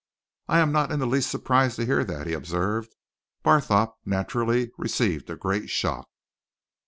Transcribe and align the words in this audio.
"I 0.47 0.61
am 0.61 0.71
not 0.71 0.91
in 0.91 0.97
the 0.97 1.05
least 1.05 1.29
surprised 1.29 1.75
to 1.75 1.85
hear 1.85 2.03
that," 2.03 2.25
he 2.25 2.33
observed. 2.33 2.95
"Barthorpe 3.43 3.97
naturally 4.03 4.71
received 4.79 5.29
a 5.29 5.35
great 5.35 5.69
shock. 5.69 6.09